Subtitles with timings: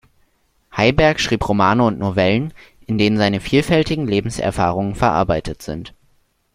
[0.75, 2.55] Heiberg schrieb Romane und Novellen,
[2.87, 5.93] in denen seine vielfältigen Lebenserfahrungen verarbeitet sind.